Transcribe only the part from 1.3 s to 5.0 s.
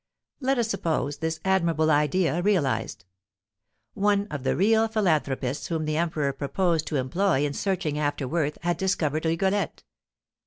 admirable idea realised. One of the real